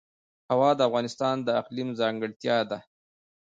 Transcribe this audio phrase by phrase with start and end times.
[0.51, 2.79] هوا د افغانستان د اقلیم ځانګړتیا ده.